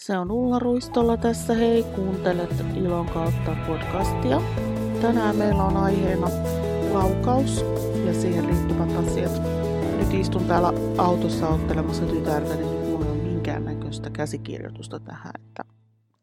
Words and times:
Se 0.00 0.18
on 0.18 0.30
Ulla 0.30 0.58
Ruistolla 0.58 1.16
tässä, 1.16 1.54
hei, 1.54 1.82
kuuntelet 1.82 2.50
Ilon 2.76 3.06
kautta 3.06 3.56
podcastia. 3.66 4.40
Tänään 5.00 5.36
meillä 5.36 5.64
on 5.64 5.76
aiheena 5.76 6.28
laukaus 6.92 7.64
ja 8.06 8.14
siihen 8.14 8.46
liittyvät 8.46 8.96
asiat. 8.96 9.32
Nyt 9.96 10.14
istun 10.14 10.44
täällä 10.44 10.72
autossa 10.98 11.48
ottelemassa 11.48 12.06
tytärtä, 12.06 12.54
niin 12.54 12.66
mulla 12.66 13.04
ei 13.04 13.10
ole 13.10 13.22
minkäännäköistä 13.22 14.10
käsikirjoitusta 14.10 15.00
tähän, 15.00 15.32
että 15.44 15.64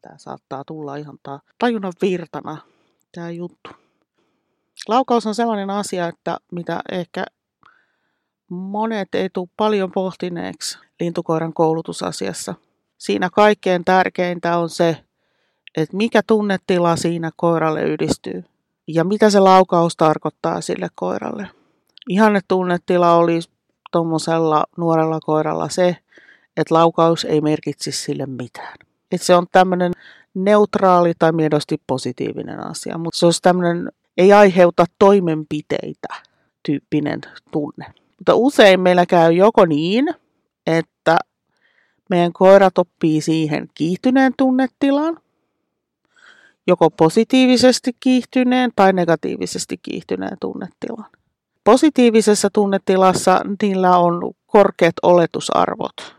tämä 0.02 0.18
saattaa 0.18 0.64
tulla 0.64 0.96
ihan 0.96 1.18
ta- 1.22 1.40
tajunnan 1.58 1.92
virtana, 2.02 2.56
tämä 3.14 3.30
juttu. 3.30 3.70
Laukaus 4.88 5.26
on 5.26 5.34
sellainen 5.34 5.70
asia, 5.70 6.08
että 6.08 6.36
mitä 6.52 6.80
ehkä 6.92 7.24
monet 8.48 9.14
ei 9.14 9.30
tule 9.32 9.48
paljon 9.56 9.92
pohtineeksi 9.92 10.78
lintukoiran 11.00 11.54
koulutusasiassa– 11.54 12.54
siinä 12.98 13.30
kaikkein 13.32 13.84
tärkeintä 13.84 14.58
on 14.58 14.70
se, 14.70 14.96
että 15.76 15.96
mikä 15.96 16.22
tunnetila 16.26 16.96
siinä 16.96 17.30
koiralle 17.36 17.82
yhdistyy 17.82 18.44
ja 18.86 19.04
mitä 19.04 19.30
se 19.30 19.40
laukaus 19.40 19.96
tarkoittaa 19.96 20.60
sille 20.60 20.88
koiralle. 20.94 21.50
Ihanne 22.08 22.40
tunnetila 22.48 23.14
oli 23.14 23.40
tuommoisella 23.92 24.64
nuorella 24.76 25.20
koiralla 25.20 25.68
se, 25.68 25.96
että 26.56 26.74
laukaus 26.74 27.24
ei 27.24 27.40
merkitsisi 27.40 28.02
sille 28.02 28.26
mitään. 28.26 28.74
Että 29.12 29.26
se 29.26 29.34
on 29.34 29.46
tämmöinen 29.52 29.92
neutraali 30.34 31.12
tai 31.18 31.32
miedosti 31.32 31.76
positiivinen 31.86 32.66
asia, 32.66 32.98
mutta 32.98 33.18
se 33.18 33.26
olisi 33.26 33.42
tämmöinen 33.42 33.88
ei 34.18 34.32
aiheuta 34.32 34.84
toimenpiteitä 34.98 36.08
tyyppinen 36.66 37.20
tunne. 37.50 37.86
Mutta 38.18 38.34
usein 38.34 38.80
meillä 38.80 39.06
käy 39.06 39.32
joko 39.32 39.66
niin, 39.66 40.08
että 40.66 41.18
meidän 42.08 42.32
koirat 42.32 42.78
oppii 42.78 43.20
siihen 43.20 43.68
kiihtyneen 43.74 44.32
tunnetilan, 44.36 45.18
joko 46.66 46.90
positiivisesti 46.90 47.90
kiihtyneen 48.00 48.70
tai 48.76 48.92
negatiivisesti 48.92 49.76
kiihtyneen 49.82 50.36
tunnetilan. 50.40 51.10
Positiivisessa 51.64 52.48
tunnetilassa 52.52 53.40
niillä 53.62 53.98
on 53.98 54.32
korkeat 54.46 54.94
oletusarvot, 55.02 56.16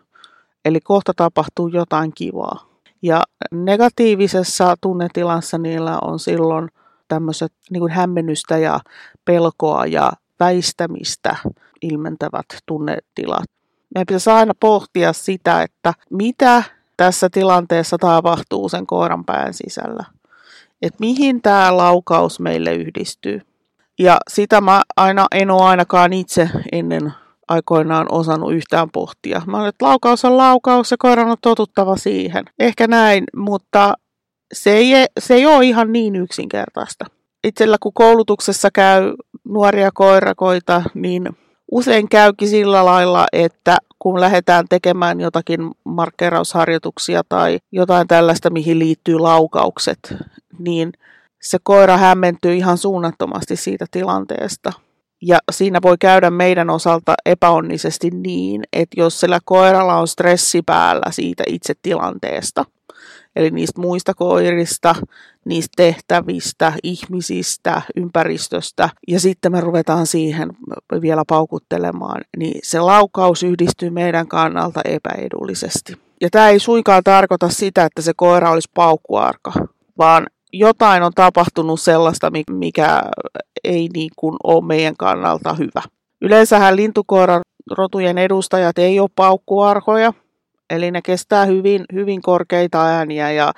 eli 0.66 0.80
kohta 0.80 1.14
tapahtuu 1.16 1.68
jotain 1.68 2.12
kivaa. 2.16 2.70
Ja 3.02 3.24
negatiivisessa 3.52 4.76
tunnetilassa 4.82 5.58
niillä 5.58 6.00
on 6.02 6.20
silloin 6.20 6.70
tämmöiset 7.08 7.54
niin 7.72 7.80
kuin 7.80 7.92
hämmennystä 7.92 8.58
ja 8.58 8.80
pelkoa 9.26 9.86
ja 9.86 10.12
väistämistä 10.40 11.36
ilmentävät 11.82 12.46
tunnetilat 12.66 13.59
meidän 13.96 14.06
pitäisi 14.06 14.30
aina 14.30 14.54
pohtia 14.60 15.14
sitä, 15.14 15.64
että 15.64 15.94
mitä 16.10 16.64
tässä 16.98 17.30
tilanteessa 17.30 17.98
tapahtuu 17.98 18.70
sen 18.70 18.88
koiran 18.88 19.26
pään 19.26 19.54
sisällä. 19.54 20.06
Että 20.82 20.98
mihin 21.00 21.42
tämä 21.42 21.78
laukaus 21.78 22.40
meille 22.40 22.74
yhdistyy. 22.74 23.42
Ja 24.00 24.18
sitä 24.30 24.62
mä 24.62 24.82
aina 24.98 25.26
en 25.32 25.52
ole 25.52 25.64
ainakaan 25.64 26.14
itse 26.14 26.50
ennen 26.72 27.14
aikoinaan 27.48 28.08
osannut 28.12 28.54
yhtään 28.54 28.90
pohtia. 28.90 29.42
Mä 29.48 29.58
olen, 29.58 29.70
että 29.70 29.86
laukaus 29.86 30.26
on 30.26 30.38
laukaus 30.38 30.92
ja 30.92 30.98
koiran 31.00 31.32
on 31.32 31.38
totuttava 31.42 31.98
siihen. 31.98 32.46
Ehkä 32.60 32.88
näin, 32.88 33.24
mutta 33.36 33.94
se 34.54 34.72
ei, 34.72 35.06
se 35.20 35.34
ei 35.34 35.46
ole 35.46 35.66
ihan 35.66 35.92
niin 35.92 36.16
yksinkertaista. 36.16 37.06
Itsellä 37.44 37.78
kun 37.80 37.94
koulutuksessa 37.94 38.70
käy 38.74 39.14
nuoria 39.46 39.90
koirakoita, 39.94 40.84
niin 40.94 41.24
usein 41.72 42.10
käykin 42.10 42.50
sillä 42.50 42.86
lailla, 42.86 43.28
että 43.34 43.78
kun 44.00 44.20
lähdetään 44.20 44.66
tekemään 44.70 45.20
jotakin 45.20 45.72
markkerausharjoituksia 45.84 47.22
tai 47.30 47.60
jotain 47.72 48.08
tällaista, 48.08 48.50
mihin 48.50 48.80
liittyy 48.80 49.20
laukaukset, 49.20 50.00
niin 50.60 50.92
se 51.42 51.58
koira 51.64 51.98
hämmentyy 51.98 52.56
ihan 52.56 52.78
suunnattomasti 52.78 53.56
siitä 53.56 53.86
tilanteesta. 53.92 54.74
Ja 55.22 55.38
siinä 55.52 55.80
voi 55.82 55.98
käydä 56.00 56.30
meidän 56.30 56.70
osalta 56.70 57.16
epäonnisesti 57.26 58.10
niin, 58.10 58.64
että 58.74 59.02
jos 59.02 59.20
sillä 59.20 59.40
koiralla 59.46 59.96
on 59.96 60.08
stressi 60.08 60.62
päällä 60.62 61.12
siitä 61.12 61.44
itse 61.48 61.74
tilanteesta– 61.82 62.66
Eli 63.40 63.52
niistä 63.52 63.82
muista 63.82 64.14
koirista, 64.14 64.96
niistä 65.46 65.74
tehtävistä, 65.76 66.74
ihmisistä, 66.84 67.82
ympäristöstä. 67.96 68.90
Ja 69.08 69.20
sitten 69.20 69.52
me 69.52 69.62
ruvetaan 69.62 70.08
siihen 70.08 70.50
vielä 71.02 71.24
paukuttelemaan. 71.28 72.22
Niin 72.38 72.60
se 72.64 72.80
laukaus 72.80 73.44
yhdistyy 73.44 73.90
meidän 73.90 74.28
kannalta 74.28 74.82
epäedullisesti. 74.86 75.94
Ja 76.22 76.30
tämä 76.30 76.50
ei 76.50 76.60
suinkaan 76.60 77.04
tarkoita 77.04 77.50
sitä, 77.50 77.86
että 77.86 78.02
se 78.02 78.14
koira 78.16 78.52
olisi 78.52 78.70
paukkuarka, 78.74 79.52
vaan 79.98 80.28
jotain 80.54 81.04
on 81.04 81.12
tapahtunut 81.16 81.82
sellaista, 81.82 82.32
mikä 82.52 83.02
ei 83.64 83.90
niin 83.94 84.12
kuin 84.16 84.36
ole 84.44 84.66
meidän 84.66 84.96
kannalta 84.98 85.54
hyvä. 85.54 85.82
Yleensähän 86.22 86.76
lintukoiran 86.76 87.42
rotujen 87.72 88.18
edustajat 88.18 88.78
ei 88.78 89.00
ole 89.00 89.10
paukkuarhoja, 89.16 90.14
Eli 90.70 90.92
ne 90.92 91.02
kestää 91.02 91.46
hyvin, 91.46 91.86
hyvin 91.94 92.22
korkeita 92.22 92.86
ääniä 92.86 93.32
ja, 93.32 93.54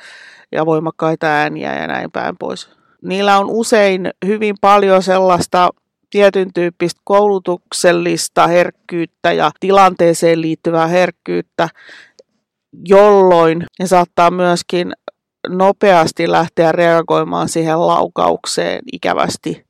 ja 0.51 0.65
voimakkaita 0.65 1.27
ääniä 1.27 1.81
ja 1.81 1.87
näin 1.87 2.11
päin 2.11 2.37
pois. 2.37 2.69
Niillä 3.01 3.37
on 3.37 3.49
usein 3.49 4.09
hyvin 4.25 4.55
paljon 4.61 5.03
sellaista 5.03 5.69
tietyn 6.09 6.53
tyyppistä 6.53 7.01
koulutuksellista 7.03 8.47
herkkyyttä 8.47 9.31
ja 9.31 9.51
tilanteeseen 9.59 10.41
liittyvää 10.41 10.87
herkkyyttä, 10.87 11.69
jolloin 12.87 13.65
ne 13.79 13.87
saattaa 13.87 14.31
myöskin 14.31 14.93
nopeasti 15.49 16.31
lähteä 16.31 16.71
reagoimaan 16.71 17.49
siihen 17.49 17.87
laukaukseen 17.87 18.81
ikävästi, 18.93 19.65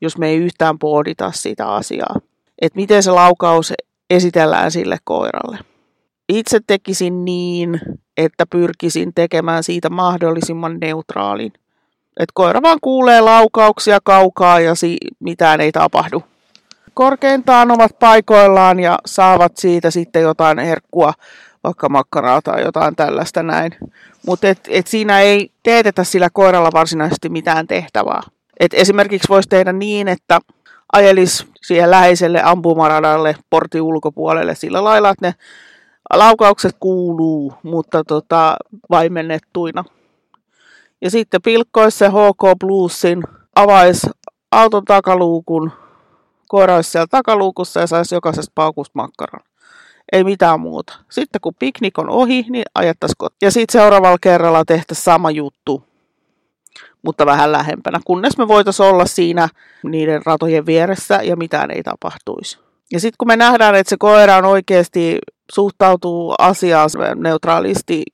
jos 0.00 0.18
me 0.18 0.28
ei 0.28 0.36
yhtään 0.36 0.78
pohdita 0.78 1.32
sitä 1.32 1.68
asiaa. 1.68 2.16
Että 2.62 2.76
miten 2.76 3.02
se 3.02 3.10
laukaus 3.10 3.72
esitellään 4.10 4.70
sille 4.70 4.96
koiralle 5.04 5.73
itse 6.28 6.60
tekisin 6.66 7.24
niin, 7.24 7.80
että 8.16 8.46
pyrkisin 8.50 9.14
tekemään 9.14 9.62
siitä 9.62 9.90
mahdollisimman 9.90 10.78
neutraalin. 10.80 11.52
Et 12.16 12.28
koira 12.34 12.62
vaan 12.62 12.78
kuulee 12.82 13.20
laukauksia 13.20 13.98
kaukaa 14.04 14.60
ja 14.60 14.74
si- 14.74 14.98
mitään 15.20 15.60
ei 15.60 15.72
tapahdu. 15.72 16.22
Korkeintaan 16.94 17.70
ovat 17.70 17.98
paikoillaan 17.98 18.80
ja 18.80 18.98
saavat 19.06 19.56
siitä 19.56 19.90
sitten 19.90 20.22
jotain 20.22 20.58
herkkua, 20.58 21.12
vaikka 21.64 21.88
makkaraa 21.88 22.42
tai 22.42 22.62
jotain 22.62 22.96
tällaista 22.96 23.42
näin. 23.42 23.72
Mutta 24.26 24.48
et, 24.48 24.60
et 24.68 24.86
siinä 24.86 25.20
ei 25.20 25.50
teetetä 25.62 26.04
sillä 26.04 26.28
koiralla 26.32 26.70
varsinaisesti 26.72 27.28
mitään 27.28 27.66
tehtävää. 27.66 28.22
Et 28.60 28.74
esimerkiksi 28.74 29.28
voisi 29.28 29.48
tehdä 29.48 29.72
niin, 29.72 30.08
että 30.08 30.38
ajelis 30.92 31.46
siihen 31.66 31.90
läheiselle 31.90 32.42
ampumaradalle 32.44 33.36
portin 33.50 33.82
ulkopuolelle 33.82 34.54
sillä 34.54 34.84
lailla, 34.84 35.10
että 35.10 35.26
ne 35.26 35.34
laukaukset 36.18 36.76
kuuluu, 36.80 37.54
mutta 37.62 38.04
tota, 38.04 38.56
vaimennettuina. 38.90 39.84
Ja 41.00 41.10
sitten 41.10 41.42
pilkkoisi 41.42 41.98
se 41.98 42.08
HK 42.08 42.58
Bluesin, 42.58 43.22
avaisi 43.56 44.06
auton 44.52 44.84
takaluukun, 44.84 45.72
koiraisi 46.48 46.90
siellä 46.90 47.06
takaluukussa 47.10 47.80
ja 47.80 47.86
saisi 47.86 48.14
jokaisesta 48.14 48.52
paukusta 48.54 48.92
makkaran. 48.94 49.40
Ei 50.12 50.24
mitään 50.24 50.60
muuta. 50.60 50.98
Sitten 51.10 51.40
kun 51.40 51.54
piknik 51.58 51.98
on 51.98 52.10
ohi, 52.10 52.46
niin 52.48 52.64
ajettaisiin 52.74 53.16
kotiin. 53.18 53.38
Ja 53.42 53.50
sitten 53.50 53.80
seuraavalla 53.80 54.18
kerralla 54.20 54.64
tehtäisiin 54.64 55.04
sama 55.04 55.30
juttu, 55.30 55.82
mutta 57.02 57.26
vähän 57.26 57.52
lähempänä, 57.52 58.00
kunnes 58.04 58.38
me 58.38 58.48
voitaisiin 58.48 58.86
olla 58.86 59.06
siinä 59.06 59.48
niiden 59.82 60.22
ratojen 60.26 60.66
vieressä 60.66 61.20
ja 61.22 61.36
mitään 61.36 61.70
ei 61.70 61.82
tapahtuisi. 61.82 62.58
Ja 62.92 63.00
sitten 63.00 63.16
kun 63.18 63.28
me 63.28 63.36
nähdään, 63.36 63.74
että 63.74 63.90
se 63.90 63.96
koira 63.98 64.36
on 64.36 64.44
oikeasti 64.44 65.18
suhtautuu 65.52 66.34
asiaan 66.38 66.90
neutraalisti, 67.16 68.04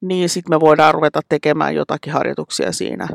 niin 0.00 0.28
sitten 0.28 0.56
me 0.56 0.60
voidaan 0.60 0.94
ruveta 0.94 1.20
tekemään 1.28 1.74
jotakin 1.74 2.12
harjoituksia 2.12 2.72
siinä, 2.72 3.08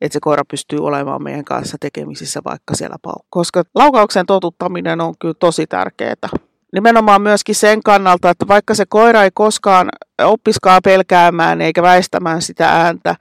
että 0.00 0.12
se 0.12 0.20
koira 0.20 0.42
pystyy 0.50 0.78
olemaan 0.78 1.22
meidän 1.22 1.44
kanssa 1.44 1.76
tekemisissä 1.80 2.40
vaikka 2.44 2.74
siellä 2.74 2.96
pau. 3.02 3.14
Koska 3.30 3.62
laukauksen 3.74 4.26
totuttaminen 4.26 5.00
on 5.00 5.14
kyllä 5.18 5.34
tosi 5.34 5.66
tärkeää. 5.66 6.28
Nimenomaan 6.72 7.22
myöskin 7.22 7.54
sen 7.54 7.82
kannalta, 7.82 8.30
että 8.30 8.48
vaikka 8.48 8.74
se 8.74 8.84
koira 8.88 9.22
ei 9.22 9.30
koskaan 9.34 9.88
oppiskaan 10.22 10.80
pelkäämään 10.84 11.60
eikä 11.60 11.82
väistämään 11.82 12.42
sitä 12.42 12.68
ääntä, 12.68 13.16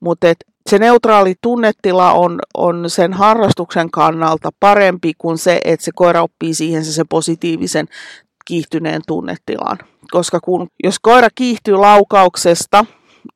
mutta 0.00 0.28
et 0.28 0.44
se 0.70 0.78
neutraali 0.78 1.34
tunnetila 1.40 2.12
on, 2.12 2.38
on 2.54 2.90
sen 2.90 3.12
harrastuksen 3.12 3.90
kannalta 3.90 4.50
parempi 4.60 5.12
kuin 5.18 5.38
se, 5.38 5.60
että 5.64 5.84
se 5.84 5.90
koira 5.94 6.22
oppii 6.22 6.54
siihen 6.54 6.84
se, 6.84 6.92
se 6.92 7.04
positiivisen 7.08 7.88
kiihtyneen 8.48 9.02
tunnetilan. 9.06 9.78
Koska 10.10 10.40
kun, 10.40 10.66
jos 10.84 10.98
koira 10.98 11.28
kiihtyy 11.34 11.76
laukauksesta, 11.76 12.84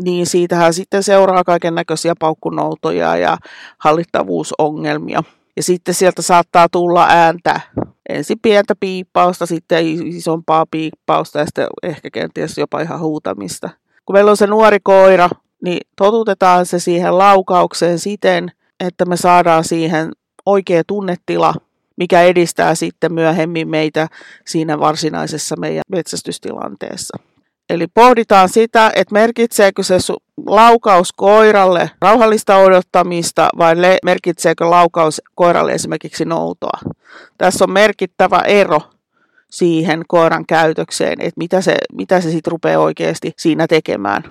niin 0.03 0.27
siitähän 0.27 0.75
sitten 0.75 1.03
seuraa 1.03 1.45
kaiken 1.45 1.75
näköisiä 1.75 2.15
paukkunoutoja 2.19 3.17
ja 3.17 3.39
hallittavuusongelmia. 3.79 5.23
Ja 5.57 5.63
sitten 5.63 5.95
sieltä 5.95 6.23
saattaa 6.23 6.69
tulla 6.69 7.07
ääntä, 7.11 7.61
ensin 8.09 8.39
pientä 8.43 8.75
piippausta, 8.81 9.47
sitten 9.47 9.87
isompaa 9.87 10.67
piippausta 10.71 11.39
ja 11.39 11.45
sitten 11.45 11.67
ehkä 11.83 12.11
kenties 12.11 12.59
jopa 12.59 12.81
ihan 12.81 13.01
huutamista. 13.01 13.71
kun 14.07 14.17
meillä 14.17 14.31
on 14.31 14.37
se 14.37 14.47
nuori 14.47 14.79
koira, 14.83 15.29
niin 15.65 15.81
totutetaan 15.97 16.67
se 16.67 16.79
siihen 16.79 17.19
laukaukseen 17.19 17.99
siten, 17.99 18.53
että 18.81 19.05
me 19.05 19.17
saadaan 19.17 19.65
siihen 19.65 20.13
oikea 20.47 20.83
tunnetila, 20.87 21.55
mikä 22.03 22.23
edistää 22.23 22.75
sitten 22.75 23.13
myöhemmin 23.13 23.69
meitä 23.69 24.09
siinä 24.47 24.79
varsinaisessa 24.79 25.57
meidän 25.57 25.83
metsästystilanteessa. 25.89 27.19
Eli 27.71 27.87
pohditaan 27.87 28.49
sitä, 28.49 28.93
että 28.95 29.13
merkitseekö 29.13 29.83
se 29.83 29.95
laukaus 30.47 31.13
koiralle 31.13 31.91
rauhallista 32.01 32.57
odottamista 32.57 33.49
vai 33.59 33.75
merkitseekö 34.05 34.71
laukaus 34.71 35.23
koiralle 35.35 35.73
esimerkiksi 35.73 36.25
noutoa. 36.25 36.79
Tässä 37.39 37.65
on 37.65 37.71
merkittävä 37.71 38.39
ero 38.39 38.81
siihen 39.51 40.03
koiran 40.09 40.47
käytökseen, 40.47 41.21
että 41.21 41.39
mitä 41.39 41.61
se, 41.61 41.77
mitä 41.93 42.21
se 42.21 42.31
sitten 42.31 42.51
rupeaa 42.51 42.83
oikeasti 42.83 43.33
siinä 43.39 43.67
tekemään. 43.67 44.23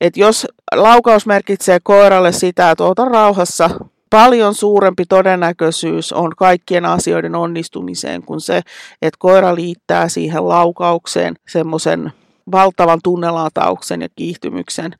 Et 0.00 0.16
jos 0.16 0.46
laukaus 0.74 1.26
merkitsee 1.26 1.78
koiralle 1.82 2.32
sitä, 2.32 2.70
että 2.70 2.84
ota 2.84 3.04
rauhassa, 3.04 3.70
paljon 4.10 4.54
suurempi 4.54 5.04
todennäköisyys 5.06 6.12
on 6.12 6.36
kaikkien 6.36 6.84
asioiden 6.84 7.34
onnistumiseen 7.34 8.22
kuin 8.22 8.40
se, 8.40 8.56
että 9.02 9.18
koira 9.18 9.54
liittää 9.54 10.08
siihen 10.08 10.48
laukaukseen 10.48 11.34
semmoisen 11.48 12.12
valtavan 12.52 13.00
tunnelatauksen 13.04 14.02
ja 14.02 14.08
kiihtymyksen, 14.16 14.94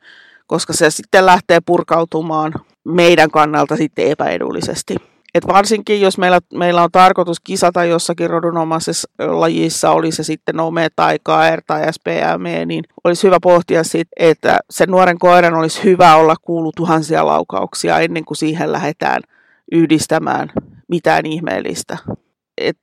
koska 0.46 0.72
se 0.72 0.90
sitten 0.90 1.26
lähtee 1.26 1.58
purkautumaan 1.66 2.52
meidän 2.84 3.30
kannalta 3.30 3.76
sitten 3.76 4.06
epäedullisesti. 4.06 4.96
Et 5.34 5.46
varsinkin 5.46 6.00
jos 6.00 6.18
meillä, 6.18 6.40
meillä 6.54 6.82
on 6.82 6.90
tarkoitus 6.92 7.40
kisata 7.40 7.84
jossakin 7.84 8.30
rodunomaisessa 8.30 9.08
lajissa, 9.18 9.90
oli 9.90 10.12
se 10.12 10.22
sitten 10.22 10.56
Nome 10.56 10.88
tai 10.96 11.18
KR 11.18 11.62
tai 11.66 11.92
SPM, 11.92 12.66
niin 12.66 12.84
olisi 13.04 13.26
hyvä 13.26 13.38
pohtia 13.42 13.84
siitä, 13.84 14.10
että 14.16 14.58
sen 14.70 14.88
nuoren 14.90 15.18
koiran 15.18 15.54
olisi 15.54 15.84
hyvä 15.84 16.16
olla 16.16 16.34
kuulu 16.42 16.72
tuhansia 16.76 17.26
laukauksia 17.26 17.98
ennen 17.98 18.24
kuin 18.24 18.36
siihen 18.36 18.72
lähdetään 18.72 19.22
yhdistämään 19.72 20.52
mitään 20.88 21.26
ihmeellistä. 21.26 21.98
Et 22.58 22.78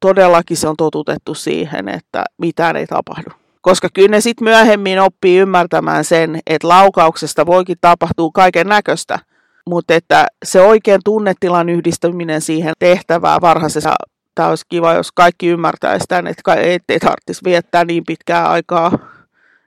todellakin 0.00 0.56
se 0.56 0.68
on 0.68 0.76
totutettu 0.76 1.34
siihen, 1.34 1.88
että 1.88 2.24
mitään 2.38 2.76
ei 2.76 2.86
tapahdu. 2.86 3.30
Koska 3.60 3.88
kyllä 3.94 4.08
ne 4.08 4.20
sitten 4.20 4.44
myöhemmin 4.44 5.00
oppii 5.00 5.38
ymmärtämään 5.38 6.04
sen, 6.04 6.40
että 6.46 6.68
laukauksesta 6.68 7.46
voikin 7.46 7.76
tapahtua 7.80 8.30
kaiken 8.34 8.66
näköistä– 8.66 9.18
mutta 9.66 9.94
että 9.94 10.26
se 10.44 10.60
oikein 10.60 11.00
tunnetilan 11.04 11.68
yhdistäminen 11.68 12.40
siihen 12.40 12.72
tehtävään 12.78 13.40
varhaisessa, 13.40 13.94
tämä 14.34 14.48
olisi 14.48 14.64
kiva, 14.68 14.92
jos 14.92 15.12
kaikki 15.12 15.46
ymmärtäisi 15.48 16.06
tämän, 16.08 16.26
että 16.26 16.54
ei 16.54 16.98
tarvitsisi 17.00 17.44
viettää 17.44 17.84
niin 17.84 18.04
pitkää 18.04 18.48
aikaa 18.48 18.98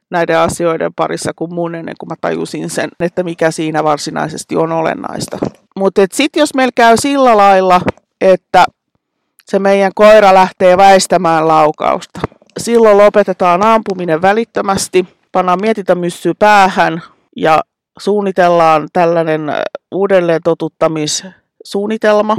näiden 0.09 0.39
asioiden 0.39 0.93
parissa 0.93 1.31
kuin 1.35 1.53
mun 1.53 1.75
ennen 1.75 1.95
kuin 1.99 2.07
mä 2.09 2.15
tajusin 2.21 2.69
sen, 2.69 2.89
että 2.99 3.23
mikä 3.23 3.51
siinä 3.51 3.83
varsinaisesti 3.83 4.55
on 4.55 4.71
olennaista. 4.71 5.37
Mutta 5.75 6.01
sitten 6.13 6.39
jos 6.39 6.53
meillä 6.53 6.71
käy 6.75 6.97
sillä 6.97 7.37
lailla, 7.37 7.81
että 8.21 8.65
se 9.45 9.59
meidän 9.59 9.91
koira 9.95 10.33
lähtee 10.33 10.77
väistämään 10.77 11.47
laukausta, 11.47 12.19
silloin 12.59 12.97
lopetetaan 12.97 13.65
ampuminen 13.65 14.21
välittömästi, 14.21 15.07
pannaan 15.31 15.61
mietintämyssyä 15.61 16.33
päähän 16.39 17.01
ja 17.35 17.61
suunnitellaan 17.97 18.87
tällainen 18.93 19.41
uudelleen 19.91 20.41
totuttamissuunnitelma 20.43 22.37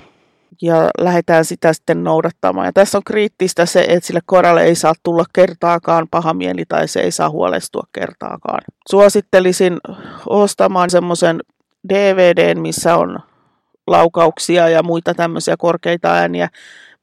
ja 0.62 0.90
lähdetään 0.98 1.44
sitä 1.44 1.72
sitten 1.72 2.04
noudattamaan. 2.04 2.66
Ja 2.66 2.72
tässä 2.72 2.98
on 2.98 3.04
kriittistä 3.04 3.66
se, 3.66 3.86
että 3.88 4.06
sille 4.06 4.20
koiralle 4.26 4.62
ei 4.62 4.74
saa 4.74 4.92
tulla 5.02 5.24
kertaakaan 5.32 6.06
paha 6.10 6.34
mieli 6.34 6.64
tai 6.68 6.88
se 6.88 7.00
ei 7.00 7.10
saa 7.10 7.30
huolestua 7.30 7.82
kertaakaan. 7.92 8.60
Suosittelisin 8.90 9.78
ostamaan 10.26 10.90
semmoisen 10.90 11.40
DVDn, 11.88 12.60
missä 12.60 12.96
on 12.96 13.18
laukauksia 13.86 14.68
ja 14.68 14.82
muita 14.82 15.14
tämmöisiä 15.14 15.56
korkeita 15.56 16.12
ääniä, 16.12 16.48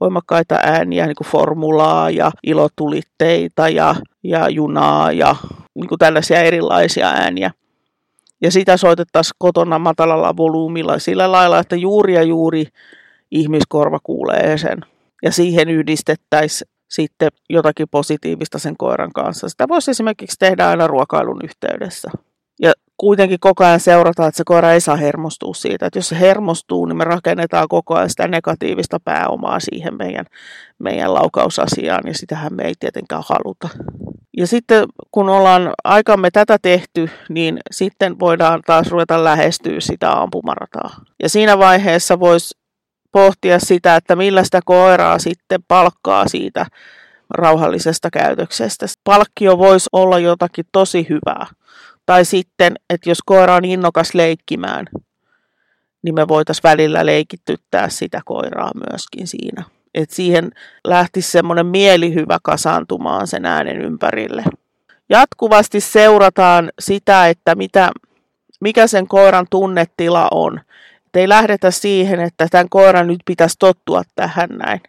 voimakkaita 0.01 0.55
ääniä, 0.55 1.05
niin 1.05 1.15
kuin 1.15 1.27
formulaa 1.27 2.09
ja 2.09 2.31
ilotulitteita 2.43 3.69
ja, 3.69 3.95
ja 4.23 4.49
junaa 4.49 5.11
ja 5.11 5.35
niin 5.75 5.87
kuin 5.87 5.99
tällaisia 5.99 6.39
erilaisia 6.39 7.09
ääniä 7.09 7.51
ja 8.45 8.51
sitä 8.51 8.77
soitettaisiin 8.77 9.35
kotona 9.37 9.79
matalalla 9.79 10.37
volyymilla 10.37 10.99
sillä 10.99 11.31
lailla, 11.31 11.59
että 11.59 11.75
juuri 11.75 12.13
ja 12.13 12.23
juuri 12.23 12.65
ihmiskorva 13.31 13.99
kuulee 14.03 14.57
sen. 14.57 14.77
Ja 15.23 15.31
siihen 15.31 15.69
yhdistettäisiin 15.69 16.69
sitten 16.89 17.29
jotakin 17.49 17.87
positiivista 17.91 18.59
sen 18.59 18.77
koiran 18.77 19.11
kanssa. 19.13 19.49
Sitä 19.49 19.67
voisi 19.67 19.91
esimerkiksi 19.91 20.35
tehdä 20.39 20.67
aina 20.69 20.87
ruokailun 20.87 21.41
yhteydessä. 21.43 22.11
Ja 22.61 22.73
kuitenkin 22.97 23.39
koko 23.39 23.63
ajan 23.65 23.79
seurataan, 23.79 24.29
että 24.29 24.37
se 24.37 24.43
koira 24.45 24.71
ei 24.71 24.81
saa 24.81 24.95
hermostua 24.95 25.53
siitä. 25.53 25.85
Että 25.85 25.99
jos 25.99 26.09
se 26.09 26.19
hermostuu, 26.19 26.85
niin 26.85 26.97
me 26.97 27.03
rakennetaan 27.03 27.67
koko 27.67 27.95
ajan 27.95 28.09
sitä 28.09 28.27
negatiivista 28.27 28.99
pääomaa 28.99 29.59
siihen 29.59 29.97
meidän, 29.97 30.25
meidän 30.79 31.13
laukausasiaan, 31.13 32.03
ja 32.07 32.13
sitähän 32.13 32.53
me 32.53 32.63
ei 32.63 32.73
tietenkään 32.79 33.23
haluta. 33.25 33.69
Ja 34.37 34.47
sitten 34.47 34.85
kun 35.11 35.29
ollaan 35.29 35.73
aikamme 35.83 36.31
tätä 36.31 36.57
tehty, 36.61 37.09
niin 37.29 37.59
sitten 37.71 38.19
voidaan 38.19 38.61
taas 38.65 38.87
ruveta 38.87 39.23
lähestyä 39.23 39.79
sitä 39.79 40.11
ampumarataa. 40.11 40.95
Ja 41.23 41.29
siinä 41.29 41.57
vaiheessa 41.57 42.19
voisi 42.19 42.57
pohtia 43.11 43.59
sitä, 43.59 43.95
että 43.95 44.15
millä 44.15 44.43
sitä 44.43 44.59
koiraa 44.65 45.19
sitten 45.19 45.63
palkkaa 45.67 46.27
siitä 46.27 46.65
rauhallisesta 47.29 48.09
käytöksestä. 48.11 48.85
Palkkio 49.03 49.57
voisi 49.57 49.89
olla 49.91 50.19
jotakin 50.19 50.65
tosi 50.71 51.07
hyvää. 51.09 51.45
Tai 52.05 52.25
sitten, 52.25 52.75
että 52.89 53.09
jos 53.09 53.17
koira 53.25 53.55
on 53.55 53.65
innokas 53.65 54.13
leikkimään, 54.13 54.85
niin 56.01 56.15
me 56.15 56.27
voitaisiin 56.27 56.63
välillä 56.63 57.05
leikittyttää 57.05 57.89
sitä 57.89 58.21
koiraa 58.25 58.71
myöskin 58.89 59.27
siinä 59.27 59.63
että 59.95 60.15
siihen 60.15 60.51
lähtisi 60.87 61.31
semmoinen 61.31 61.65
mielihyvä 61.65 62.37
kasaantumaan 62.43 63.27
sen 63.27 63.45
äänen 63.45 63.81
ympärille. 63.81 64.43
Jatkuvasti 65.09 65.79
seurataan 65.79 66.71
sitä, 66.79 67.27
että 67.27 67.55
mitä, 67.55 67.91
mikä 68.59 68.87
sen 68.87 69.07
koiran 69.07 69.47
tunnetila 69.49 70.27
on. 70.31 70.61
Et 71.05 71.15
ei 71.15 71.29
lähdetä 71.29 71.71
siihen, 71.71 72.19
että 72.19 72.47
tämän 72.51 72.69
koiran 72.69 73.07
nyt 73.07 73.19
pitäisi 73.25 73.55
tottua 73.59 74.01
tähän 74.15 74.49
näin. 74.49 74.81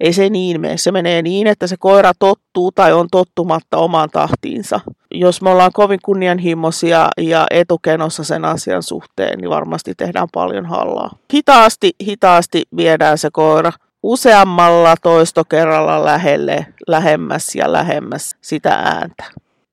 Ei 0.00 0.12
se 0.12 0.28
niin 0.28 0.60
mene. 0.60 0.76
Se 0.76 0.92
menee 0.92 1.22
niin, 1.22 1.46
että 1.46 1.66
se 1.66 1.76
koira 1.78 2.12
tottuu 2.18 2.72
tai 2.72 2.92
on 2.92 3.08
tottumatta 3.10 3.76
omaan 3.76 4.08
tahtiinsa. 4.12 4.80
Jos 5.10 5.42
me 5.42 5.50
ollaan 5.50 5.72
kovin 5.74 5.98
kunnianhimoisia 6.04 7.08
ja 7.16 7.46
etukenossa 7.50 8.24
sen 8.24 8.44
asian 8.44 8.82
suhteen, 8.82 9.38
niin 9.38 9.50
varmasti 9.50 9.94
tehdään 9.96 10.28
paljon 10.32 10.66
hallaa. 10.66 11.10
Hitaasti, 11.34 11.92
hitaasti 12.06 12.62
viedään 12.76 13.18
se 13.18 13.28
koira 13.32 13.72
useammalla 14.02 14.94
toistokerralla 15.02 16.04
lähelle, 16.04 16.66
lähemmäs 16.86 17.54
ja 17.54 17.72
lähemmäs 17.72 18.36
sitä 18.40 18.74
ääntä. 18.74 19.24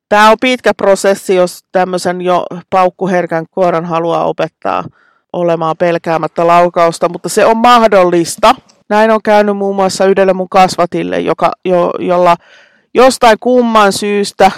Tämä 0.10 0.32
on 0.32 0.38
pitkä 0.42 0.74
prosessi, 0.74 1.36
jos 1.36 1.64
tämmöisen 1.72 2.22
jo 2.22 2.46
paukkuherkän 2.70 3.46
koiran 3.52 3.86
haluaa 3.86 4.26
opettaa 4.26 4.84
olemaan 5.34 5.78
pelkäämättä 5.78 6.48
laukausta, 6.48 7.10
mutta 7.10 7.30
se 7.30 7.46
on 7.46 7.58
mahdollista. 7.58 8.56
Näin 8.90 9.12
on 9.12 9.20
käynyt 9.24 9.58
muun 9.58 9.76
muassa 9.76 10.06
yhdelle 10.06 10.34
mun 10.34 10.50
kasvatille, 10.50 11.20
joka, 11.20 11.52
jo, 11.66 11.92
jolla 12.00 12.36
jostain 12.94 13.38
kumman 13.40 13.94
syystä 13.94 14.52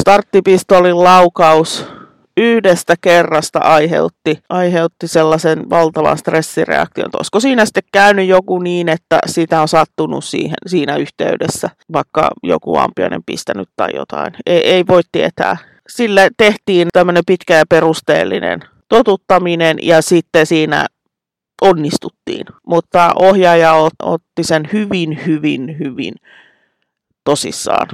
starttipistolin 0.00 1.04
laukaus 1.04 1.86
yhdestä 2.38 2.94
kerrasta 3.00 3.58
aiheutti, 3.58 4.38
aiheutti 4.48 5.08
sellaisen 5.08 5.70
valtavan 5.70 6.18
stressireaktion. 6.18 7.10
Olisiko 7.16 7.40
siinä 7.40 7.64
sitten 7.64 7.82
käynyt 7.92 8.28
joku 8.28 8.58
niin, 8.58 8.88
että 8.88 9.18
sitä 9.26 9.60
on 9.60 9.68
sattunut 9.68 10.24
siihen, 10.24 10.56
siinä 10.66 10.96
yhteydessä, 10.96 11.70
vaikka 11.92 12.30
joku 12.42 12.76
ampiainen 12.76 13.22
pistänyt 13.26 13.68
tai 13.76 13.88
jotain. 13.94 14.34
Ei, 14.46 14.70
ei 14.70 14.86
voi 14.86 15.02
tietää. 15.12 15.56
Sille 15.88 16.30
tehtiin 16.36 16.88
tämmöinen 16.92 17.22
pitkä 17.26 17.56
ja 17.56 17.64
perusteellinen 17.68 18.60
totuttaminen 18.88 19.76
ja 19.82 20.02
sitten 20.02 20.46
siinä 20.46 20.86
onnistuttiin. 21.62 22.46
Mutta 22.66 23.12
ohjaaja 23.14 23.74
otti 24.02 24.42
sen 24.42 24.68
hyvin, 24.72 25.26
hyvin, 25.26 25.76
hyvin 25.78 26.14
tosissaan 27.24 27.88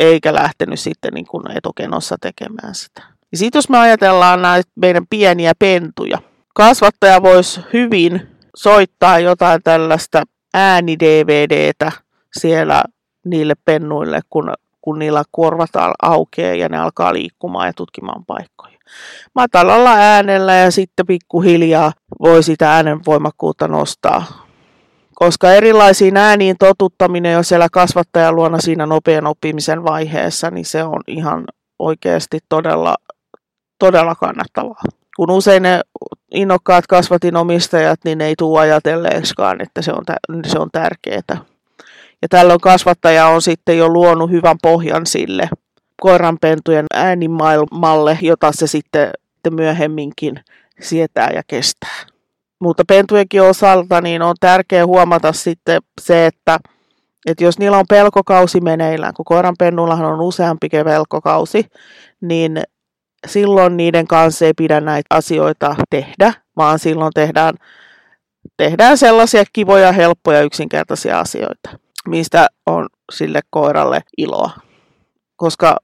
eikä 0.00 0.34
lähtenyt 0.34 0.80
sitten 0.80 1.12
niin 1.14 1.26
kuin 1.26 1.50
etokenossa 1.56 2.16
tekemään 2.20 2.74
sitä. 2.74 3.02
Ja 3.32 3.38
sitten 3.38 3.58
jos 3.58 3.68
me 3.68 3.78
ajatellaan 3.78 4.42
näitä 4.42 4.70
meidän 4.76 5.06
pieniä 5.10 5.52
pentuja, 5.58 6.18
kasvattaja 6.54 7.22
voisi 7.22 7.60
hyvin 7.72 8.28
soittaa 8.56 9.18
jotain 9.18 9.60
tällaista 9.64 10.22
ääni-DVDtä 10.54 11.92
siellä 12.38 12.84
niille 13.26 13.54
pennuille, 13.64 14.20
kun, 14.30 14.52
kun 14.80 14.98
niillä 14.98 15.22
korvat 15.30 15.70
aukeaa 16.02 16.54
ja 16.54 16.68
ne 16.68 16.78
alkaa 16.78 17.12
liikkumaan 17.12 17.66
ja 17.66 17.72
tutkimaan 17.72 18.24
paikkoja. 18.24 18.78
Matalalla 19.34 19.94
äänellä 19.94 20.54
ja 20.54 20.70
sitten 20.70 21.06
pikkuhiljaa 21.06 21.92
voi 22.20 22.42
sitä 22.42 22.72
äänen 22.72 23.00
voimakkuutta 23.06 23.68
nostaa. 23.68 24.46
Koska 25.14 25.52
erilaisiin 25.52 26.16
ääniin 26.16 26.56
totuttaminen 26.58 27.32
jo 27.32 27.42
siellä 27.42 27.68
kasvattajan 27.72 28.36
luona 28.36 28.58
siinä 28.58 28.86
nopean 28.86 29.26
oppimisen 29.26 29.84
vaiheessa, 29.84 30.50
niin 30.50 30.64
se 30.64 30.84
on 30.84 31.00
ihan 31.06 31.44
oikeasti 31.78 32.38
todella, 32.48 32.94
todella 33.80 34.14
kannattavaa. 34.14 34.82
Kun 35.16 35.30
usein 35.30 35.62
ne 35.62 35.80
innokkaat 36.34 36.86
kasvatinomistajat, 36.86 38.00
niin 38.04 38.18
ne 38.18 38.26
ei 38.26 38.34
tule 38.38 38.60
ajatelleeksikaan, 38.60 39.60
että 39.60 39.82
se 39.82 39.92
on, 39.92 40.04
se 40.46 40.58
on 40.58 40.68
tärkeää. 40.72 41.44
Ja 42.22 42.28
tällöin 42.30 42.60
kasvattaja 42.60 43.26
on 43.26 43.42
sitten 43.42 43.78
jo 43.78 43.88
luonut 43.88 44.30
hyvän 44.30 44.56
pohjan 44.62 45.06
sille 45.06 45.48
koiranpentujen 46.00 46.86
äänimaailmalle, 46.94 48.18
jota 48.22 48.52
se 48.52 48.66
sitten 48.66 49.12
myöhemminkin 49.50 50.40
sietää 50.80 51.30
ja 51.34 51.42
kestää. 51.46 52.06
Mutta 52.58 52.84
pentujenkin 52.88 53.42
osalta 53.42 54.00
niin 54.00 54.22
on 54.22 54.34
tärkeää 54.40 54.86
huomata 54.86 55.32
sitten 55.32 55.82
se, 56.00 56.26
että, 56.26 56.58
että 57.26 57.44
jos 57.44 57.58
niillä 57.58 57.78
on 57.78 57.84
pelkokausi 57.88 58.60
meneillään, 58.60 59.14
kun 59.14 59.24
koiranpennullahan 59.24 60.06
on 60.06 60.20
useampikin 60.20 60.84
pelkokausi, 60.84 61.66
niin 62.20 62.62
silloin 63.26 63.76
niiden 63.76 64.06
kanssa 64.06 64.44
ei 64.44 64.54
pidä 64.54 64.80
näitä 64.80 65.06
asioita 65.10 65.76
tehdä, 65.90 66.32
vaan 66.56 66.78
silloin 66.78 67.12
tehdään, 67.14 67.54
tehdään 68.56 68.98
sellaisia 68.98 69.44
kivoja, 69.52 69.92
helppoja, 69.92 70.42
yksinkertaisia 70.42 71.20
asioita, 71.20 71.70
mistä 72.08 72.46
on 72.66 72.88
sille 73.12 73.40
koiralle 73.50 74.00
iloa. 74.16 74.50
Koska 75.36 75.76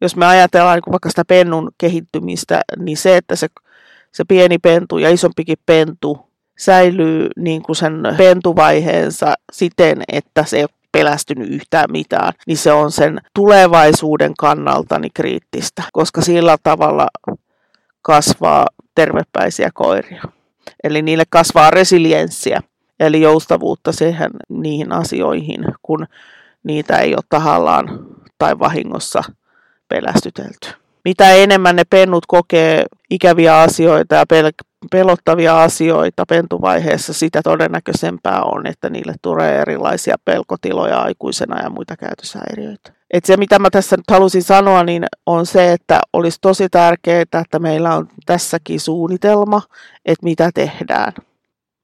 jos 0.00 0.16
me 0.16 0.26
ajatellaan 0.26 0.76
niin 0.86 0.92
vaikka 0.92 1.10
sitä 1.10 1.24
pennun 1.24 1.70
kehittymistä, 1.78 2.60
niin 2.78 2.96
se, 2.96 3.16
että 3.16 3.36
se, 3.36 3.46
se 4.12 4.24
pieni 4.24 4.58
pentu 4.58 4.98
ja 4.98 5.10
isompikin 5.10 5.58
pentu 5.66 6.26
säilyy 6.58 7.28
niin 7.36 7.62
kuin 7.62 7.76
sen 7.76 8.02
pentuvaiheensa 8.16 9.34
siten, 9.52 10.02
että 10.12 10.44
se 10.44 10.66
pelästynyt 10.96 11.50
yhtään 11.50 11.92
mitään, 11.92 12.32
niin 12.46 12.56
se 12.56 12.72
on 12.72 12.92
sen 12.92 13.20
tulevaisuuden 13.34 14.32
kannalta 14.38 14.98
niin 14.98 15.12
kriittistä, 15.14 15.82
koska 15.92 16.20
sillä 16.20 16.56
tavalla 16.62 17.06
kasvaa 18.02 18.66
tervepäisiä 18.94 19.70
koiria. 19.74 20.22
Eli 20.84 21.02
niille 21.02 21.24
kasvaa 21.30 21.70
resilienssiä, 21.70 22.60
eli 23.00 23.20
joustavuutta 23.20 23.92
siihen 23.92 24.30
niihin 24.48 24.92
asioihin, 24.92 25.64
kun 25.82 26.06
niitä 26.64 26.98
ei 26.98 27.14
ole 27.14 27.22
tahallaan 27.28 28.06
tai 28.38 28.58
vahingossa 28.58 29.22
pelästytelty. 29.88 30.85
Mitä 31.06 31.32
enemmän 31.32 31.76
ne 31.76 31.84
pennut 31.90 32.26
kokee 32.26 32.84
ikäviä 33.10 33.58
asioita 33.58 34.14
ja 34.14 34.24
pel- 34.24 34.66
pelottavia 34.90 35.62
asioita 35.62 36.24
pentuvaiheessa, 36.28 37.12
sitä 37.12 37.42
todennäköisempää 37.42 38.42
on, 38.42 38.66
että 38.66 38.90
niille 38.90 39.14
tulee 39.22 39.58
erilaisia 39.58 40.16
pelkotiloja 40.24 40.98
aikuisena 40.98 41.62
ja 41.62 41.70
muita 41.70 41.96
käytöshäiriöitä. 41.96 42.92
Et 43.10 43.24
se, 43.24 43.36
mitä 43.36 43.58
mä 43.58 43.70
tässä 43.70 43.96
nyt 43.96 44.10
halusin 44.10 44.42
sanoa, 44.42 44.84
niin 44.84 45.06
on 45.26 45.46
se, 45.46 45.72
että 45.72 46.00
olisi 46.12 46.38
tosi 46.40 46.68
tärkeää, 46.68 47.22
että 47.22 47.58
meillä 47.58 47.94
on 47.94 48.08
tässäkin 48.26 48.80
suunnitelma, 48.80 49.62
että 50.04 50.24
mitä 50.24 50.50
tehdään. 50.54 51.12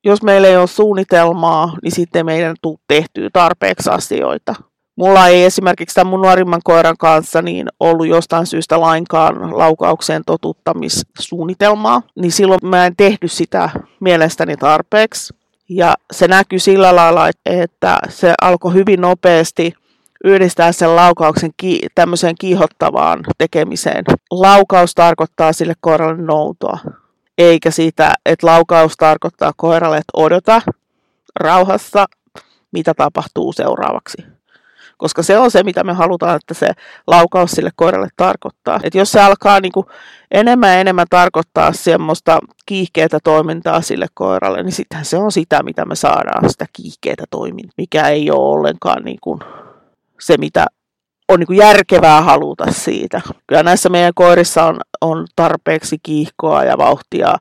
Jos 0.04 0.22
meillä 0.22 0.48
ei 0.48 0.56
ole 0.56 0.66
suunnitelmaa, 0.66 1.76
niin 1.82 1.92
sitten 1.92 2.26
meidän 2.26 2.56
tuu 2.62 2.80
tehtyä 2.88 3.28
tarpeeksi 3.32 3.90
asioita. 3.90 4.54
Mulla 4.96 5.28
ei 5.28 5.44
esimerkiksi 5.44 5.94
tämän 5.94 6.10
mun 6.10 6.22
nuorimman 6.22 6.60
koiran 6.64 6.96
kanssa 6.98 7.42
niin 7.42 7.66
ollut 7.80 8.06
jostain 8.06 8.46
syystä 8.46 8.80
lainkaan 8.80 9.58
laukaukseen 9.58 10.22
totuttamissuunnitelmaa, 10.26 12.02
niin 12.16 12.32
silloin 12.32 12.60
mä 12.62 12.86
en 12.86 12.96
tehnyt 12.96 13.32
sitä 13.32 13.70
mielestäni 14.00 14.56
tarpeeksi. 14.56 15.34
Ja 15.68 15.94
se 16.12 16.28
näkyy 16.28 16.58
sillä 16.58 16.96
lailla, 16.96 17.30
että 17.46 17.98
se 18.08 18.34
alkoi 18.42 18.74
hyvin 18.74 19.00
nopeasti 19.00 19.74
yhdistää 20.24 20.72
sen 20.72 20.96
laukauksen 20.96 21.50
ki- 21.56 21.80
tämmöiseen 21.94 22.34
kiihottavaan 22.40 23.20
tekemiseen. 23.38 24.04
Laukaus 24.30 24.94
tarkoittaa 24.94 25.52
sille 25.52 25.74
koiralle 25.80 26.22
noutoa, 26.22 26.78
eikä 27.38 27.70
sitä, 27.70 28.12
että 28.26 28.46
laukaus 28.46 28.94
tarkoittaa 28.96 29.52
koiralle, 29.56 29.96
että 29.96 30.12
odota 30.16 30.62
rauhassa, 31.40 32.06
mitä 32.72 32.94
tapahtuu 32.94 33.52
seuraavaksi 33.52 34.41
koska 35.02 35.22
se 35.22 35.38
on 35.38 35.50
se, 35.50 35.62
mitä 35.62 35.84
me 35.84 35.92
halutaan, 35.92 36.36
että 36.36 36.54
se 36.54 36.72
laukaus 37.06 37.50
sille 37.50 37.70
koiralle 37.76 38.08
tarkoittaa. 38.16 38.80
Et 38.82 38.94
jos 38.94 39.12
se 39.12 39.20
alkaa 39.20 39.60
niin 39.60 39.72
kuin 39.72 39.86
enemmän 40.30 40.70
ja 40.70 40.80
enemmän 40.80 41.06
tarkoittaa 41.10 41.72
semmoista 41.72 42.38
kiihkeätä 42.66 43.18
toimintaa 43.24 43.80
sille 43.80 44.06
koiralle, 44.14 44.62
niin 44.62 44.72
sittenhän 44.72 45.04
se 45.04 45.16
on 45.16 45.32
sitä, 45.32 45.62
mitä 45.62 45.84
me 45.84 45.94
saadaan, 45.94 46.50
sitä 46.50 46.66
kiihkeätä 46.72 47.24
toimintaa, 47.30 47.74
mikä 47.76 48.08
ei 48.08 48.30
ole 48.30 48.58
ollenkaan 48.58 49.04
niin 49.04 49.18
kuin 49.20 49.40
se, 50.20 50.36
mitä 50.38 50.66
on 51.28 51.38
niin 51.40 51.46
kuin 51.46 51.58
järkevää 51.58 52.22
haluta 52.22 52.72
siitä. 52.72 53.20
Kyllä 53.46 53.62
näissä 53.62 53.88
meidän 53.88 54.14
koirissa 54.14 54.64
on, 54.64 54.80
on 55.00 55.26
tarpeeksi 55.36 55.96
kiihkoa 56.02 56.64
ja 56.64 56.78
vauhtia 56.78 57.34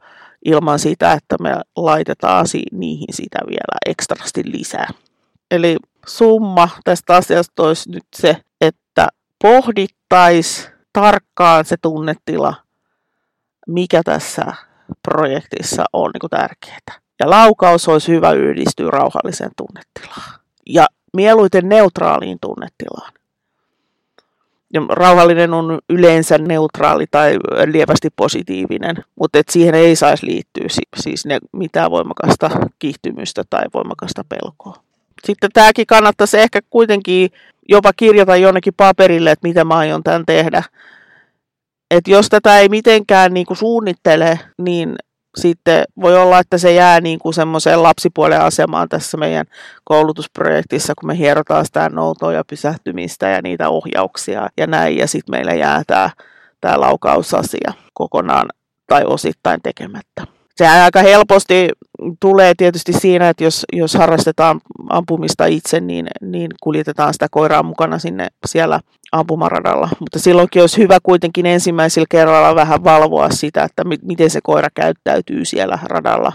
ilman 0.46 0.80
sitä, 0.80 1.14
että 1.14 1.36
me 1.40 1.56
laitetaan 1.76 2.46
niihin 2.72 3.14
sitä 3.14 3.40
vielä 3.48 3.78
ekstrasti 3.90 4.42
lisää. 4.46 4.88
Eli 5.52 5.78
summa 6.08 6.70
tästä 6.84 7.16
asiasta 7.16 7.64
olisi 7.64 7.92
nyt 7.92 8.04
se, 8.16 8.38
että 8.62 9.08
pohdittaisi 9.42 10.70
tarkkaan 10.94 11.66
se 11.66 11.78
tunnetila, 11.82 12.54
mikä 13.68 14.02
tässä 14.06 14.54
projektissa 15.10 15.86
on 15.94 16.12
niin 16.14 16.30
tärkeää. 16.30 17.02
Ja 17.20 17.30
laukaus 17.30 17.88
olisi 17.88 18.12
hyvä 18.12 18.32
yhdistyä 18.32 18.92
rauhalliseen 18.92 19.52
tunnetilaan. 19.58 20.40
Ja 20.70 20.88
mieluiten 21.14 21.70
neutraaliin 21.70 22.38
tunnetilaan. 22.42 23.12
Ja 24.74 24.82
rauhallinen 24.90 25.54
on 25.54 25.80
yleensä 25.90 26.38
neutraali 26.38 27.06
tai 27.12 27.38
lievästi 27.66 28.10
positiivinen, 28.16 28.96
mutta 29.16 29.40
et 29.40 29.50
siihen 29.50 29.76
ei 29.76 29.96
saisi 29.96 30.26
liittyä 30.26 30.66
siis 30.96 31.26
ne, 31.26 31.40
mitään 31.52 31.92
voimakasta 31.92 32.50
kiihtymystä 32.80 33.44
tai 33.50 33.64
voimakasta 33.74 34.24
pelkoa 34.30 34.91
sitten 35.26 35.50
tämäkin 35.54 35.88
kannattaisi 35.88 36.40
ehkä 36.40 36.60
kuitenkin 36.70 37.32
jopa 37.70 37.94
kirjata 37.94 38.36
jonnekin 38.36 38.74
paperille, 38.78 39.32
että 39.32 39.48
mitä 39.48 39.66
mä 39.66 39.78
aion 39.78 40.04
tämän 40.04 40.26
tehdä. 40.26 40.64
että 41.92 42.12
jos 42.12 42.30
tätä 42.30 42.60
ei 42.60 42.70
mitenkään 42.70 43.34
niin 43.34 43.46
kuin 43.46 43.58
suunnittele, 43.58 44.40
niin 44.58 44.96
sitten 45.38 45.84
voi 46.02 46.18
olla, 46.18 46.40
että 46.40 46.58
se 46.58 46.74
jää 46.74 47.02
niin 47.02 47.20
kuin 47.20 47.34
semmoiseen 47.34 47.84
lapsipuolen 47.84 48.42
asemaan 48.42 48.90
tässä 48.90 49.18
meidän 49.18 49.46
koulutusprojektissa, 49.84 50.94
kun 51.00 51.08
me 51.08 51.18
hierotaan 51.18 51.66
sitä 51.66 51.90
noutoa 51.90 52.34
ja 52.34 52.44
pysähtymistä 52.50 53.30
ja 53.30 53.42
niitä 53.42 53.70
ohjauksia 53.70 54.50
ja 54.58 54.68
näin, 54.68 54.98
ja 54.98 55.08
sitten 55.08 55.36
meillä 55.36 55.54
jää 55.54 55.84
tämä, 55.88 56.10
tämä 56.62 56.80
laukausasia 56.80 57.74
kokonaan 57.94 58.50
tai 58.88 59.04
osittain 59.06 59.62
tekemättä 59.62 60.41
sehän 60.56 60.84
aika 60.84 61.02
helposti 61.02 61.70
tulee 62.20 62.54
tietysti 62.58 62.94
siinä, 62.94 63.30
että 63.30 63.44
jos, 63.44 63.66
jos 63.74 63.94
harrastetaan 63.94 64.62
ampumista 64.90 65.46
itse, 65.46 65.80
niin, 65.80 66.08
niin 66.22 66.52
kuljetetaan 66.64 67.14
sitä 67.14 67.28
koiraa 67.32 67.64
mukana 67.64 68.00
sinne 68.00 68.28
siellä 68.46 68.80
ampumaradalla. 69.12 69.90
Mutta 70.00 70.20
silloinkin 70.20 70.62
olisi 70.62 70.78
hyvä 70.78 70.98
kuitenkin 71.04 71.46
ensimmäisellä 71.46 72.06
kerralla 72.10 72.56
vähän 72.56 72.84
valvoa 72.84 73.30
sitä, 73.30 73.64
että 73.64 73.84
mi- 73.84 74.00
miten 74.02 74.30
se 74.30 74.40
koira 74.44 74.70
käyttäytyy 74.74 75.46
siellä 75.46 75.80
radalla. 75.84 76.34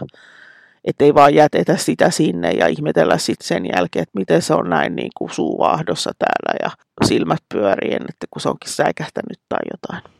Että 0.85 1.05
ei 1.05 1.15
vaan 1.15 1.35
jätetä 1.35 1.77
sitä 1.77 2.11
sinne 2.11 2.51
ja 2.51 2.67
ihmetellä 2.67 3.19
sitten 3.19 3.49
sen 3.49 3.67
jälkeen, 3.77 4.03
että 4.03 4.19
miten 4.19 4.43
se 4.43 4.55
on 4.55 4.71
näin 4.71 4.97
niin 4.97 5.11
kuin 5.15 5.31
suuvaahdossa 5.31 6.13
täällä 6.19 6.59
ja 6.63 6.71
silmät 7.07 7.43
pyörien, 7.55 8.03
että 8.09 8.27
kun 8.31 8.43
se 8.43 8.49
onkin 8.49 8.71
säikähtänyt 8.71 9.41
tai 9.49 9.61
jotain. 9.73 10.16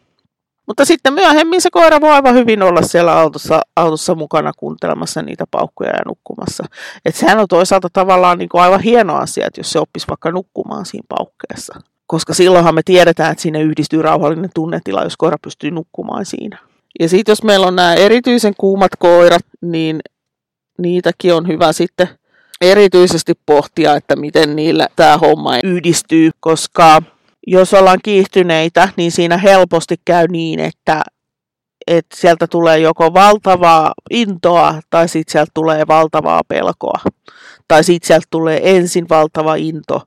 Mutta 0.67 0.85
sitten 0.85 1.13
myöhemmin 1.13 1.61
se 1.61 1.71
koira 1.71 2.01
voi 2.01 2.11
aivan 2.11 2.35
hyvin 2.35 2.63
olla 2.63 2.83
siellä 2.83 3.19
autossa, 3.19 3.61
autossa 3.77 4.15
mukana 4.15 4.53
kuuntelemassa 4.57 5.23
niitä 5.23 5.45
paukkuja 5.51 5.91
ja 5.91 6.03
nukkumassa. 6.07 6.65
Että 7.05 7.21
sehän 7.21 7.39
on 7.39 7.49
toisaalta 7.49 7.89
tavallaan 7.93 8.39
niin 8.39 8.49
kuin 8.49 8.63
aivan 8.63 8.81
hieno 8.81 9.17
asia, 9.17 9.47
että 9.47 9.61
jos 9.61 9.73
se 9.73 9.79
oppisi 9.79 10.07
vaikka 10.09 10.31
nukkumaan 10.31 10.87
siinä 10.87 11.07
paukkeessa. 11.09 11.81
Koska 12.07 12.35
silloinhan 12.35 12.75
me 12.75 12.83
tiedetään, 12.85 13.33
että 13.33 13.43
sinne 13.43 13.63
yhdistyy 13.63 14.03
rauhallinen 14.03 14.51
tunnetila, 14.55 15.05
jos 15.05 15.17
koira 15.17 15.37
pystyy 15.43 15.71
nukkumaan 15.71 16.25
siinä. 16.27 16.59
Ja 17.01 17.09
sitten 17.09 17.33
jos 17.33 17.43
meillä 17.43 17.67
on 17.67 17.77
nämä 17.77 17.95
erityisen 17.95 18.55
kuumat 18.59 18.93
koirat, 18.99 19.43
niin 19.61 20.01
niitäkin 20.79 21.35
on 21.35 21.49
hyvä 21.49 21.73
sitten 21.73 22.09
erityisesti 22.61 23.33
pohtia, 23.47 23.97
että 23.97 24.17
miten 24.17 24.57
niillä 24.57 24.89
tämä 24.97 25.19
homma 25.19 25.53
yhdistyy, 25.65 26.31
koska 26.41 27.03
jos 27.47 27.75
ollaan 27.75 27.99
kiihtyneitä, 28.03 28.89
niin 28.97 29.13
siinä 29.13 29.37
helposti 29.37 29.97
käy 30.05 30.27
niin, 30.29 30.61
että, 30.61 31.03
että 31.87 32.17
sieltä 32.17 32.47
tulee 32.47 32.79
joko 32.79 33.15
valtavaa 33.15 33.93
intoa 34.11 34.81
tai 34.91 35.09
sitten 35.09 35.33
sieltä 35.33 35.51
tulee 35.55 35.87
valtavaa 35.87 36.43
pelkoa. 36.49 37.01
Tai 37.69 37.85
sitten 37.85 38.07
sieltä 38.07 38.27
tulee 38.31 38.77
ensin 38.77 39.09
valtava 39.09 39.55
into 39.55 40.03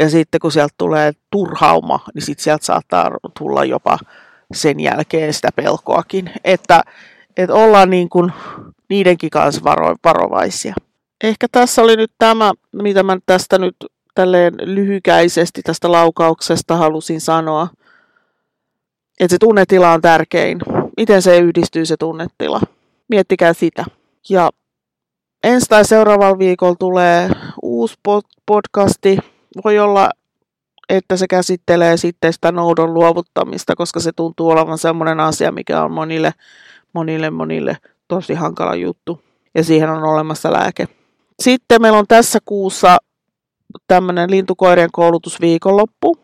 ja 0.00 0.10
sitten 0.10 0.40
kun 0.40 0.52
sieltä 0.52 0.74
tulee 0.78 1.12
turhauma, 1.30 2.00
niin 2.14 2.22
sitten 2.22 2.44
sieltä 2.44 2.66
saattaa 2.66 3.10
tulla 3.38 3.64
jopa 3.64 3.98
sen 4.54 4.80
jälkeen 4.80 5.34
sitä 5.34 5.48
pelkoakin. 5.56 6.30
Että, 6.44 6.82
että 7.36 7.54
ollaan 7.54 7.90
niin 7.90 8.08
kuin 8.08 8.32
niidenkin 8.88 9.30
kanssa 9.30 9.64
varo, 9.64 9.94
varovaisia. 10.04 10.74
Ehkä 11.24 11.46
tässä 11.52 11.82
oli 11.82 11.96
nyt 11.96 12.12
tämä, 12.18 12.52
mitä 12.72 13.02
mä 13.02 13.18
tästä 13.26 13.58
nyt 13.58 13.76
tälleen 14.18 14.54
lyhykäisesti 14.60 15.62
tästä 15.62 15.92
laukauksesta 15.92 16.76
halusin 16.76 17.20
sanoa. 17.20 17.68
Että 19.20 19.34
se 19.34 19.38
tunnetila 19.38 19.92
on 19.92 20.00
tärkein. 20.00 20.58
Miten 20.96 21.22
se 21.22 21.38
yhdistyy 21.38 21.86
se 21.86 21.96
tunnetila? 21.96 22.60
Miettikää 23.08 23.52
sitä. 23.52 23.84
Ja 24.28 24.50
ensi 25.44 25.66
tai 25.68 25.84
seuraavalla 25.84 26.38
viikolla 26.38 26.74
tulee 26.78 27.30
uusi 27.62 27.94
podcasti. 28.46 29.18
Voi 29.64 29.78
olla, 29.78 30.10
että 30.88 31.16
se 31.16 31.26
käsittelee 31.26 31.96
sitten 31.96 32.32
sitä 32.32 32.52
noudon 32.52 32.94
luovuttamista, 32.94 33.76
koska 33.76 34.00
se 34.00 34.12
tuntuu 34.12 34.50
olevan 34.50 34.78
semmoinen 34.78 35.20
asia, 35.20 35.52
mikä 35.52 35.82
on 35.82 35.92
monille, 35.92 36.32
monille, 36.92 37.30
monille 37.30 37.76
tosi 38.08 38.34
hankala 38.34 38.74
juttu. 38.74 39.20
Ja 39.54 39.64
siihen 39.64 39.90
on 39.90 40.04
olemassa 40.04 40.52
lääke. 40.52 40.88
Sitten 41.42 41.82
meillä 41.82 41.98
on 41.98 42.06
tässä 42.08 42.38
kuussa 42.44 42.98
tämmöinen 43.86 44.30
lintukoirien 44.30 44.92
koulutusviikonloppu. 44.92 46.16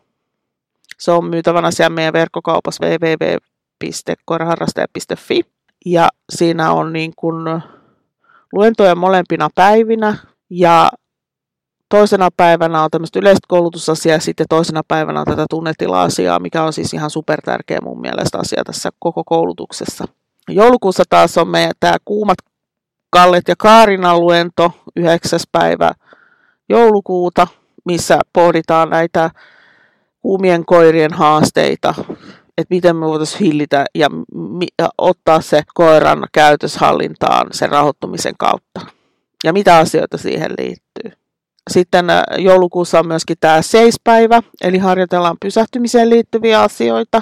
Se 0.97 1.11
on 1.11 1.25
myytävänä 1.25 1.71
siellä 1.71 1.95
meidän 1.95 2.13
verkkokaupassa 2.13 2.85
www.koiraharrastaja.fi. 2.85 5.41
Ja 5.85 6.09
siinä 6.29 6.71
on 6.71 6.93
niin 6.93 7.13
kuin 7.15 7.61
luentoja 8.53 8.95
molempina 8.95 9.49
päivinä 9.55 10.17
ja 10.49 10.91
toisena 11.89 12.29
päivänä 12.37 12.83
on 12.83 12.91
tämmöistä 12.91 13.19
yleistä 13.19 13.45
koulutusasiaa 13.47 14.15
ja 14.15 14.19
sitten 14.19 14.45
toisena 14.49 14.81
päivänä 14.87 15.19
on 15.19 15.25
tätä 15.25 15.45
tunnetila-asiaa, 15.49 16.39
mikä 16.39 16.63
on 16.63 16.73
siis 16.73 16.93
ihan 16.93 17.09
super 17.09 17.41
tärkeä 17.41 17.79
mun 17.81 18.01
mielestä 18.01 18.37
asia 18.37 18.63
tässä 18.63 18.89
koko 18.99 19.23
koulutuksessa. 19.23 20.05
Joulukuussa 20.49 21.03
taas 21.09 21.37
on 21.37 21.47
meidän 21.47 21.73
tämä 21.79 21.97
kuumat 22.05 22.37
Kallet 23.09 23.47
ja 23.47 23.55
Kaarina 23.57 24.19
luento 24.19 24.71
9. 24.95 25.39
päivä 25.51 25.91
joulukuuta, 26.69 27.47
missä 27.85 28.19
pohditaan 28.33 28.89
näitä 28.89 29.31
kuumien 30.21 30.65
koirien 30.65 31.13
haasteita, 31.13 31.93
että 32.57 32.75
miten 32.75 32.95
me 32.95 33.05
voitaisiin 33.05 33.39
hillitä 33.39 33.85
ja, 33.95 34.09
ottaa 34.97 35.41
se 35.41 35.63
koiran 35.73 36.27
käytöshallintaan 36.33 37.47
sen 37.51 37.69
rahoittumisen 37.69 38.33
kautta. 38.37 38.81
Ja 39.43 39.53
mitä 39.53 39.77
asioita 39.77 40.17
siihen 40.17 40.51
liittyy. 40.59 41.11
Sitten 41.71 42.09
äh, 42.09 42.23
joulukuussa 42.37 42.99
on 42.99 43.07
myöskin 43.07 43.37
tämä 43.39 43.61
seispäivä, 43.61 44.41
eli 44.61 44.77
harjoitellaan 44.77 45.37
pysähtymiseen 45.41 46.09
liittyviä 46.09 46.61
asioita. 46.61 47.21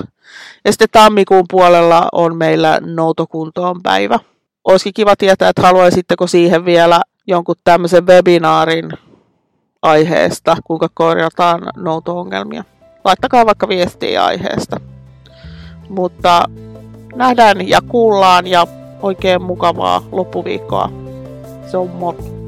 Ja 0.66 0.72
sitten 0.72 0.88
tammikuun 0.92 1.46
puolella 1.52 2.08
on 2.12 2.38
meillä 2.38 2.80
noutokuntoon 2.82 3.82
päivä. 3.84 4.20
Olisikin 4.64 4.94
kiva 4.94 5.16
tietää, 5.16 5.50
että 5.50 5.62
haluaisitteko 5.62 6.28
siihen 6.28 6.66
vielä 6.66 7.02
jonkun 7.28 7.56
tämmöisen 7.64 8.08
webinaarin 8.08 8.92
aiheesta, 9.84 10.58
kuinka 10.64 10.88
korjataan 10.94 11.62
nouto-ongelmia. 11.76 12.64
Laittakaa 13.06 13.46
vaikka 13.46 13.68
viestiä 13.68 14.26
aiheesta. 14.26 14.80
Mutta 15.90 16.46
nähdään 17.16 17.70
ja 17.70 17.82
kuullaan 17.82 18.48
ja 18.48 18.68
oikein 19.02 19.42
mukavaa 19.42 20.04
loppuviikkoa. 20.12 20.90
Se 21.72 21.78
on 21.78 21.90
moro. 21.90 22.43